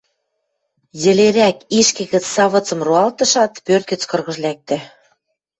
йӹлерӓк 1.03 1.57
ишкӹ 1.79 2.03
гӹц 2.13 2.25
савыцым 2.35 2.79
роалтышат, 2.87 3.51
пӧрт 3.65 3.85
гӹц 3.91 4.01
кыргыж 4.09 4.37
лӓктӹ... 4.43 4.77